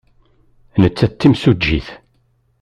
Nettat 0.81 1.13
d 1.15 1.17
timsujjit? 1.19 1.87